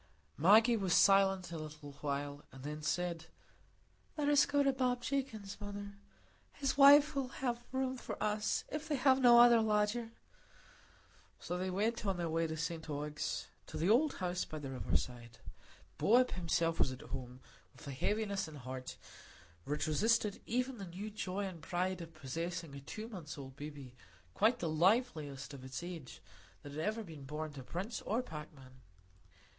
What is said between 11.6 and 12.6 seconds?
went on their way to